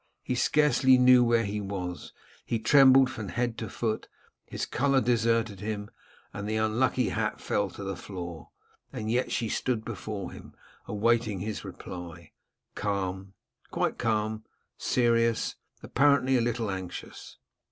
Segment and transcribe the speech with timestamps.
[0.23, 2.11] He scarcely knew where he was.
[2.43, 4.07] He trembled from head to foot.
[4.47, 5.91] His colour deserted him,
[6.33, 8.49] and the unlucky hat fell to the floor;
[8.91, 10.55] and yet she stood before him,
[10.87, 12.31] awaiting his reply,
[12.73, 13.35] calm,
[13.69, 14.43] quite calm,
[14.75, 15.53] serious,
[15.83, 17.37] apparently a little anxious.